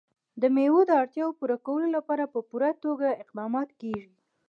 د 0.41 0.43
مېوو 0.55 0.81
د 0.87 0.91
اړتیاوو 1.01 1.37
پوره 1.39 1.57
کولو 1.65 1.87
لپاره 1.97 2.23
په 2.33 2.39
پوره 2.49 2.71
توګه 2.83 3.07
اقدامات 3.23 3.69
کېږي. 3.81 4.13